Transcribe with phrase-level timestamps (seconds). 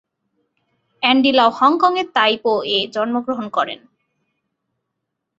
[1.03, 3.79] Andy Lau হংকংয়ের তাই পো-এ জন্মগ্রহণ করেন।